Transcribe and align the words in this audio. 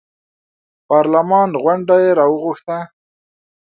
پارلمان 0.89 1.49
غونډه 1.63 1.95
یې 2.03 2.11
راوغوښته. 2.19 2.77